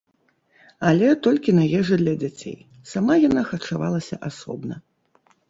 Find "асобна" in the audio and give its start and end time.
4.33-4.75